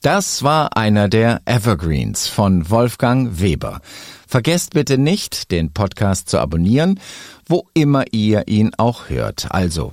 Das 0.00 0.42
war 0.42 0.76
einer 0.76 1.08
der 1.08 1.42
Evergreens 1.44 2.26
von 2.26 2.70
Wolfgang 2.70 3.40
Weber. 3.40 3.80
Vergesst 4.26 4.74
bitte 4.74 4.98
nicht, 4.98 5.50
den 5.50 5.72
Podcast 5.72 6.28
zu 6.28 6.38
abonnieren, 6.38 6.98
wo 7.46 7.68
immer 7.74 8.04
ihr 8.12 8.48
ihn 8.48 8.72
auch 8.78 9.10
hört. 9.10 9.52
Also 9.52 9.92